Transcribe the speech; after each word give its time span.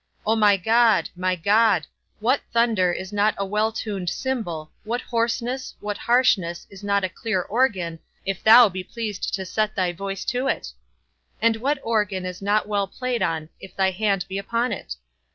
O 0.25 0.35
my 0.35 0.57
God, 0.57 1.11
my 1.15 1.35
God, 1.35 1.85
what 2.19 2.41
thunder 2.51 2.91
is 2.91 3.13
not 3.13 3.35
a 3.37 3.45
well 3.45 3.71
tuned 3.71 4.09
cymbal, 4.09 4.71
what 4.83 4.99
hoarseness, 4.99 5.75
what 5.79 5.95
harshness, 5.99 6.65
is 6.71 6.83
not 6.83 7.03
a 7.03 7.07
clear 7.07 7.43
organ, 7.43 7.99
if 8.25 8.41
thou 8.43 8.67
be 8.67 8.83
pleased 8.83 9.31
to 9.35 9.45
set 9.45 9.75
thy 9.75 9.91
voice 9.93 10.25
to 10.25 10.47
it? 10.47 10.73
And 11.39 11.57
what 11.57 11.77
organ 11.83 12.25
is 12.25 12.41
not 12.41 12.67
well 12.67 12.87
played 12.87 13.21
on 13.21 13.49
if 13.59 13.75
thy 13.75 13.91
hand 13.91 14.25
be 14.27 14.39
upon 14.39 14.71
it? 14.71 14.95